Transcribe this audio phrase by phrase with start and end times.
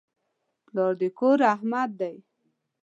[0.65, 2.15] پلار د کور رحمت دی.